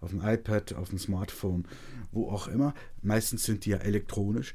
auf 0.00 0.10
dem 0.10 0.22
iPad, 0.24 0.72
auf 0.72 0.88
dem 0.88 0.98
Smartphone, 0.98 1.68
wo 2.12 2.30
auch 2.30 2.48
immer. 2.48 2.72
Meistens 3.02 3.44
sind 3.44 3.66
die 3.66 3.70
ja 3.70 3.78
elektronisch. 3.78 4.54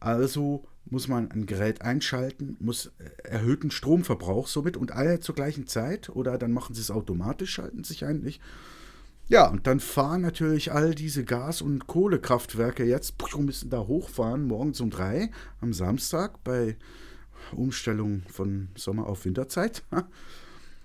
Also 0.00 0.66
muss 0.90 1.08
man 1.08 1.30
ein 1.30 1.46
Gerät 1.46 1.82
einschalten, 1.82 2.56
muss 2.60 2.92
äh, 2.98 3.28
erhöhten 3.28 3.70
Stromverbrauch 3.70 4.46
somit 4.46 4.76
und 4.76 4.92
alle 4.92 5.20
zur 5.20 5.34
gleichen 5.34 5.66
Zeit 5.66 6.08
oder 6.08 6.38
dann 6.38 6.52
machen 6.52 6.74
sie 6.74 6.80
es 6.80 6.90
automatisch, 6.90 7.52
schalten 7.52 7.84
sich 7.84 8.04
eigentlich. 8.04 8.40
Ja, 9.28 9.46
und 9.48 9.66
dann 9.66 9.78
fahren 9.78 10.22
natürlich 10.22 10.72
all 10.72 10.94
diese 10.94 11.24
Gas- 11.24 11.60
und 11.60 11.86
Kohlekraftwerke 11.86 12.84
jetzt, 12.84 13.14
müssen 13.38 13.68
da 13.68 13.80
hochfahren, 13.80 14.46
morgens 14.46 14.80
um 14.80 14.88
drei 14.88 15.30
am 15.60 15.74
Samstag 15.74 16.42
bei 16.44 16.76
Umstellung 17.52 18.22
von 18.30 18.68
Sommer 18.74 19.06
auf 19.06 19.24
Winterzeit. 19.24 19.82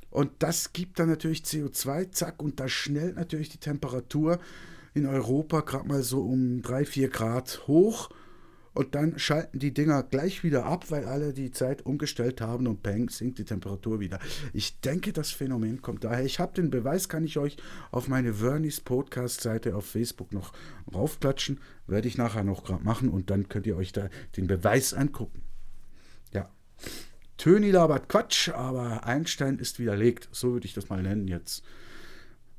Und 0.10 0.30
das 0.40 0.74
gibt 0.74 1.00
dann 1.00 1.10
natürlich 1.10 1.42
CO2, 1.42 2.12
zack, 2.12 2.44
und 2.44 2.60
da 2.60 2.68
schnellt 2.68 3.16
natürlich 3.16 3.50
die 3.50 3.58
Temperatur 3.58 4.38
in 4.94 5.08
Europa 5.08 5.62
gerade 5.62 5.88
mal 5.88 6.04
so 6.04 6.22
um 6.22 6.62
3, 6.62 6.86
4 6.86 7.10
Grad 7.10 7.64
hoch 7.66 8.12
und 8.74 8.96
dann 8.96 9.20
schalten 9.20 9.60
die 9.60 9.74
Dinger 9.74 10.02
gleich 10.02 10.44
wieder 10.44 10.66
ab, 10.66 10.90
weil 10.90 11.06
alle 11.06 11.34
die 11.34 11.52
Zeit 11.52 11.86
umgestellt 11.86 12.42
haben 12.42 12.68
und 12.68 12.82
bang, 12.82 13.10
sinkt 13.10 13.38
die 13.38 13.46
Temperatur 13.46 14.00
wieder. 14.00 14.20
Ich 14.52 14.80
denke, 14.82 15.14
das 15.14 15.32
Phänomen 15.32 15.82
kommt 15.82 16.04
daher. 16.04 16.26
Ich 16.26 16.40
habe 16.40 16.54
den 16.54 16.72
Beweis, 16.72 17.08
kann 17.08 17.24
ich 17.24 17.38
euch 17.38 17.58
auf 17.92 18.08
meine 18.08 18.34
Vernies 18.34 18.82
Podcast-Seite 18.82 19.76
auf 19.76 19.86
Facebook 19.86 20.34
noch 20.34 20.54
raufklatschen. 20.94 21.60
Werde 21.86 22.08
ich 22.08 22.18
nachher 22.18 22.44
noch 22.44 22.64
gerade 22.64 22.84
machen 22.84 23.10
und 23.10 23.30
dann 23.30 23.48
könnt 23.48 23.68
ihr 23.68 23.78
euch 23.78 23.92
da 23.92 24.10
den 24.38 24.48
Beweis 24.48 24.94
angucken. 24.94 25.44
Ja. 26.32 26.50
Töni 27.38 27.70
labert 27.70 28.10
Quatsch, 28.10 28.50
aber 28.50 29.06
Einstein 29.06 29.60
ist 29.60 29.78
widerlegt. 29.78 30.30
So 30.32 30.54
würde 30.54 30.66
ich 30.66 30.74
das 30.74 30.90
mal 30.90 31.04
nennen 31.04 31.28
jetzt. 31.28 31.64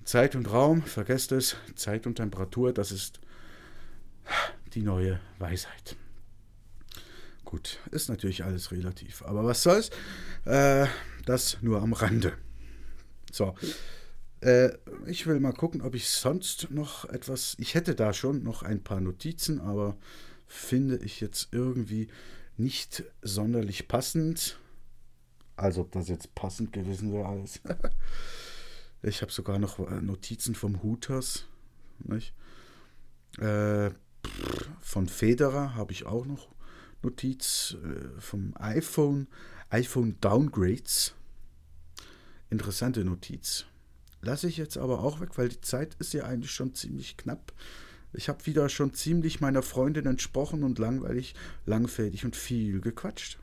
Zeit 0.04 0.37
und 0.37 0.52
Raum, 0.52 0.83
vergesst 0.83 1.33
es. 1.33 1.56
Zeit 1.75 2.06
und 2.06 2.16
Temperatur, 2.16 2.73
das 2.73 2.92
ist 2.92 3.21
die 4.75 4.83
neue 4.83 5.18
Weisheit. 5.38 5.97
Gut, 7.44 7.78
ist 7.90 8.08
natürlich 8.08 8.44
alles 8.44 8.72
relativ. 8.72 9.22
Aber 9.22 9.44
was 9.44 9.62
soll's? 9.62 9.90
Äh, 10.44 10.86
das 11.26 11.58
nur 11.62 11.82
am 11.82 11.92
Rande. 11.92 12.32
So. 13.30 13.54
Äh, 14.40 14.70
ich 15.06 15.26
will 15.26 15.40
mal 15.40 15.52
gucken, 15.52 15.82
ob 15.82 15.94
ich 15.94 16.08
sonst 16.08 16.70
noch 16.70 17.04
etwas. 17.06 17.56
Ich 17.58 17.74
hätte 17.74 17.94
da 17.94 18.12
schon 18.12 18.42
noch 18.42 18.62
ein 18.62 18.82
paar 18.82 19.00
Notizen, 19.00 19.60
aber 19.60 19.96
finde 20.46 20.96
ich 20.98 21.20
jetzt 21.20 21.48
irgendwie 21.52 22.08
nicht 22.56 23.04
sonderlich 23.22 23.88
passend. 23.88 24.58
Also, 25.56 25.82
ob 25.82 25.92
das 25.92 26.08
jetzt 26.08 26.34
passend 26.34 26.72
gewesen 26.72 27.12
wäre, 27.12 27.26
alles. 27.26 27.60
ich 29.02 29.22
habe 29.22 29.32
sogar 29.32 29.58
noch 29.58 29.78
äh, 29.78 30.00
Notizen 30.00 30.54
vom 30.54 30.82
Hooters. 30.82 31.46
Nicht? 32.00 32.34
Äh, 33.38 33.90
von 34.80 35.08
Federer 35.08 35.74
habe 35.74 35.92
ich 35.92 36.06
auch 36.06 36.26
noch 36.26 36.53
Notiz 37.04 37.76
äh, 37.84 38.20
vom 38.20 38.54
iPhone, 38.58 39.28
iPhone 39.70 40.16
Downgrades. 40.20 41.14
Interessante 42.50 43.04
Notiz. 43.04 43.66
Lasse 44.23 44.49
ich 44.49 44.56
jetzt 44.56 44.78
aber 44.78 45.00
auch 45.00 45.20
weg, 45.20 45.37
weil 45.37 45.49
die 45.49 45.61
Zeit 45.61 45.94
ist 45.99 46.14
ja 46.14 46.25
eigentlich 46.25 46.50
schon 46.50 46.75
ziemlich 46.75 47.16
knapp. 47.16 47.52
Ich 48.14 48.28
habe 48.28 48.46
wieder 48.46 48.68
schon 48.68 48.94
ziemlich 48.94 49.40
meiner 49.40 49.62
Freundin 49.62 50.06
entsprochen 50.06 50.62
und 50.62 50.78
langweilig, 50.78 51.34
langfädig 51.66 52.25
und 52.25 52.37
viel 52.37 52.80
gequatscht. 52.80 53.38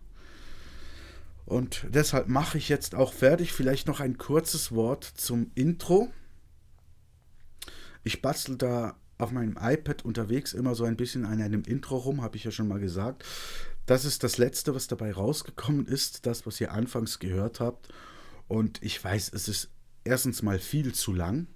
Und 1.45 1.85
deshalb 1.89 2.29
mache 2.29 2.57
ich 2.57 2.69
jetzt 2.69 2.95
auch 2.95 3.13
fertig. 3.13 3.51
Vielleicht 3.51 3.87
noch 3.87 3.99
ein 3.99 4.17
kurzes 4.17 4.71
Wort 4.71 5.03
zum 5.03 5.51
Intro. 5.53 6.11
Ich 8.03 8.21
bastel 8.21 8.57
da 8.57 8.95
auf 9.21 9.31
meinem 9.31 9.57
iPad 9.59 10.03
unterwegs 10.03 10.53
immer 10.53 10.75
so 10.75 10.83
ein 10.83 10.97
bisschen 10.97 11.25
an 11.25 11.41
einem 11.41 11.63
Intro 11.63 11.97
rum, 11.97 12.21
habe 12.21 12.37
ich 12.37 12.43
ja 12.43 12.51
schon 12.51 12.67
mal 12.67 12.79
gesagt. 12.79 13.23
Das 13.85 14.05
ist 14.05 14.23
das 14.23 14.37
Letzte, 14.37 14.73
was 14.73 14.87
dabei 14.87 15.11
rausgekommen 15.11 15.85
ist, 15.85 16.25
das, 16.25 16.45
was 16.45 16.59
ihr 16.59 16.71
anfangs 16.71 17.19
gehört 17.19 17.59
habt. 17.59 17.89
Und 18.47 18.81
ich 18.81 19.03
weiß, 19.03 19.31
es 19.33 19.47
ist 19.47 19.69
erstens 20.03 20.41
mal 20.41 20.59
viel 20.59 20.93
zu 20.93 21.13
lang 21.13 21.47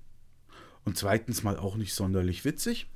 und 0.83 0.97
zweitens 0.97 1.43
mal 1.43 1.57
auch 1.57 1.75
nicht 1.75 1.93
sonderlich 1.93 2.45
witzig. 2.45 2.89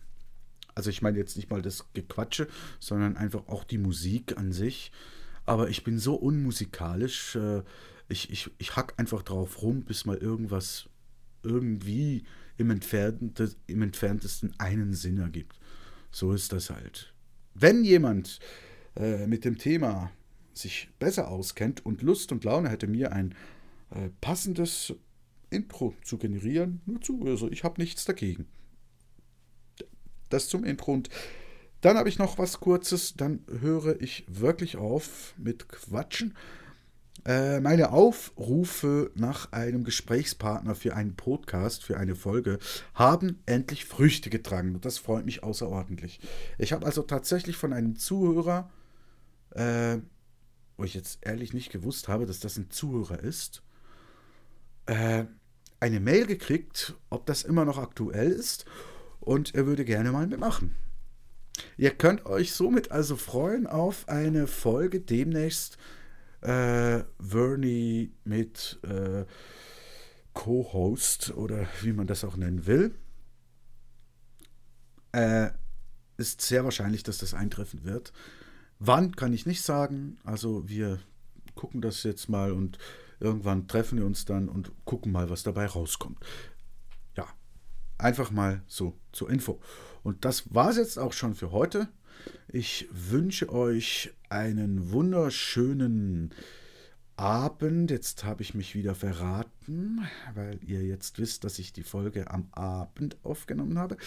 Also 0.75 0.89
ich 0.89 1.01
meine 1.01 1.17
jetzt 1.17 1.35
nicht 1.35 1.49
mal 1.49 1.61
das 1.61 1.85
Gequatsche, 1.93 2.47
sondern 2.79 3.17
einfach 3.17 3.47
auch 3.47 3.63
die 3.63 3.77
Musik 3.77 4.37
an 4.37 4.51
sich. 4.51 4.91
Aber 5.45 5.69
ich 5.69 5.83
bin 5.83 5.97
so 5.97 6.15
unmusikalisch, 6.15 7.35
äh, 7.35 7.63
ich, 8.07 8.29
ich, 8.31 8.51
ich 8.59 8.75
hack 8.75 8.93
einfach 8.97 9.23
drauf 9.23 9.61
rum, 9.61 9.83
bis 9.83 10.05
mal 10.05 10.17
irgendwas 10.17 10.89
irgendwie 11.43 12.23
im, 12.59 12.69
entferntesten, 12.69 13.55
im 13.67 13.81
entferntesten 13.81 14.53
einen 14.59 14.93
Sinn 14.93 15.17
ergibt. 15.17 15.59
So 16.11 16.33
ist 16.33 16.53
das 16.53 16.69
halt. 16.69 17.13
Wenn 17.53 17.83
jemand 17.83 18.39
äh, 18.95 19.27
mit 19.27 19.45
dem 19.45 19.57
Thema 19.57 20.11
sich 20.53 20.89
besser 20.99 21.29
auskennt 21.29 21.85
und 21.85 22.01
Lust 22.01 22.31
und 22.31 22.43
Laune 22.43 22.69
hätte, 22.69 22.87
mir 22.87 23.11
ein 23.13 23.33
äh, 23.91 24.09
passendes 24.21 24.93
Intro 25.49 25.95
zu 26.03 26.17
generieren, 26.17 26.81
nur 26.85 27.01
zu. 27.01 27.23
Also 27.25 27.49
ich 27.49 27.63
habe 27.63 27.81
nichts 27.81 28.05
dagegen. 28.05 28.47
Das 30.29 30.47
zum 30.47 30.63
Intro. 30.63 30.93
Und 30.93 31.09
dann 31.81 31.97
habe 31.97 32.09
ich 32.09 32.19
noch 32.19 32.37
was 32.37 32.59
Kurzes. 32.59 33.13
Dann 33.15 33.45
höre 33.59 33.99
ich 34.01 34.25
wirklich 34.27 34.77
auf 34.77 35.33
mit 35.37 35.69
Quatschen. 35.69 36.35
Äh, 37.25 37.59
meine 37.59 37.91
Aufrufe 37.91 39.11
nach 39.15 39.51
einem 39.51 39.83
Gesprächspartner 39.83 40.75
für 40.75 40.95
einen 40.95 41.15
Podcast, 41.15 41.83
für 41.83 41.97
eine 41.97 42.15
Folge, 42.15 42.59
haben 42.93 43.41
endlich 43.45 43.85
Früchte 43.85 44.29
getragen. 44.29 44.75
Und 44.75 44.85
das 44.85 44.97
freut 44.97 45.25
mich 45.25 45.43
außerordentlich. 45.43 46.19
Ich 46.57 46.71
habe 46.73 46.85
also 46.85 47.01
tatsächlich 47.01 47.57
von 47.57 47.73
einem 47.73 47.97
Zuhörer, 47.97 48.69
äh, 49.51 49.97
wo 50.77 50.83
ich 50.83 50.93
jetzt 50.93 51.19
ehrlich 51.25 51.53
nicht 51.53 51.71
gewusst 51.71 52.07
habe, 52.07 52.25
dass 52.25 52.39
das 52.39 52.57
ein 52.57 52.69
Zuhörer 52.69 53.19
ist, 53.19 53.63
äh, 54.85 55.25
eine 55.79 55.99
Mail 55.99 56.25
gekriegt, 56.25 56.95
ob 57.09 57.25
das 57.25 57.43
immer 57.43 57.65
noch 57.65 57.77
aktuell 57.77 58.31
ist. 58.31 58.65
Und 59.19 59.53
er 59.55 59.65
würde 59.65 59.85
gerne 59.85 60.11
mal 60.11 60.27
mitmachen. 60.27 60.75
Ihr 61.77 61.91
könnt 61.91 62.25
euch 62.25 62.53
somit 62.53 62.91
also 62.91 63.17
freuen 63.17 63.67
auf 63.67 64.07
eine 64.07 64.47
Folge 64.47 65.01
demnächst 65.01 65.77
äh, 66.41 67.03
Vernie 67.19 68.13
mit 68.23 68.79
äh, 68.83 69.25
Co-Host 70.33 71.31
oder 71.35 71.67
wie 71.81 71.93
man 71.93 72.07
das 72.07 72.23
auch 72.23 72.37
nennen 72.37 72.65
will. 72.65 72.95
Äh, 75.11 75.49
ist 76.17 76.41
sehr 76.41 76.63
wahrscheinlich, 76.63 77.03
dass 77.03 77.17
das 77.17 77.33
eintreffen 77.33 77.83
wird. 77.83 78.13
Wann 78.79 79.15
kann 79.15 79.33
ich 79.33 79.45
nicht 79.45 79.61
sagen. 79.61 80.17
Also 80.23 80.67
wir 80.67 80.99
gucken 81.55 81.81
das 81.81 82.03
jetzt 82.03 82.29
mal 82.29 82.51
und 82.51 82.77
irgendwann 83.19 83.67
treffen 83.67 83.97
wir 83.97 84.05
uns 84.05 84.25
dann 84.25 84.47
und 84.47 84.71
gucken 84.85 85.11
mal, 85.11 85.29
was 85.29 85.43
dabei 85.43 85.65
rauskommt. 85.65 86.19
Ja, 87.17 87.27
einfach 87.97 88.31
mal 88.31 88.63
so 88.67 88.97
zur 89.11 89.29
Info. 89.29 89.59
Und 90.03 90.23
das 90.23 90.53
war 90.53 90.69
es 90.69 90.77
jetzt 90.77 90.97
auch 90.97 91.13
schon 91.13 91.35
für 91.35 91.51
heute. 91.51 91.89
Ich 92.47 92.87
wünsche 92.91 93.51
euch 93.51 94.11
einen 94.29 94.91
wunderschönen 94.91 96.33
Abend. 97.15 97.91
Jetzt 97.91 98.23
habe 98.23 98.41
ich 98.41 98.53
mich 98.53 98.75
wieder 98.75 98.95
verraten, 98.95 100.07
weil 100.33 100.59
ihr 100.63 100.83
jetzt 100.83 101.19
wisst, 101.19 101.43
dass 101.43 101.59
ich 101.59 101.73
die 101.73 101.83
Folge 101.83 102.31
am 102.31 102.47
Abend 102.51 103.17
aufgenommen 103.23 103.77
habe. 103.77 103.97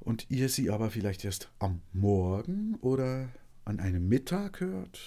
Und 0.00 0.30
ihr 0.30 0.48
sie 0.48 0.70
aber 0.70 0.90
vielleicht 0.90 1.24
erst 1.24 1.50
am 1.58 1.80
Morgen 1.92 2.76
oder 2.80 3.28
an 3.64 3.80
einem 3.80 4.08
Mittag 4.08 4.60
hört. 4.60 5.00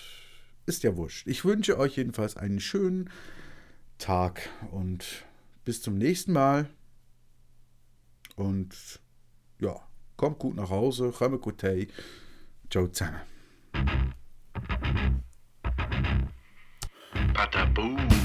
Ist 0.65 0.84
ja 0.84 0.96
wurscht. 0.98 1.28
Ich 1.28 1.46
wünsche 1.46 1.78
euch 1.78 1.98
jedenfalls 1.98 2.38
einen 2.38 2.60
schönen 2.60 3.10
Tag 3.98 4.50
und 4.72 5.26
bis 5.65 5.82
zum 5.82 5.98
nächsten 5.98 6.34
Mal. 6.34 6.70
Und 8.36 9.00
ja. 9.60 9.80
Kommt 10.15 10.39
gut 10.39 10.56
nach 10.56 10.69
Hause, 10.69 11.12
kommt 11.12 11.41
gut 11.41 11.63
heim. 11.63 11.88
Ciao 12.69 12.88
zusammen. 12.88 13.21
Pataboom. 17.34 18.20